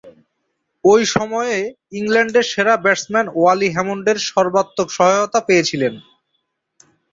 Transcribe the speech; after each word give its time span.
ঐ 0.85 0.93
সময়ে 1.15 1.57
ইংল্যান্ডের 1.99 2.45
সেরা 2.51 2.75
ব্যাটসম্যান 2.83 3.27
ওয়ালি 3.31 3.69
হ্যামন্ডের 3.75 4.17
সর্বাত্মক 4.29 4.87
সহায়তা 4.97 5.39
পেয়েছিলেন। 5.47 5.93